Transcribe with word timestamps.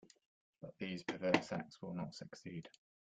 But 0.63 0.73
these 0.79 1.03
perverse 1.03 1.51
acts 1.51 1.79
will 1.79 1.93
not 1.93 2.15
succeed. 2.15 2.67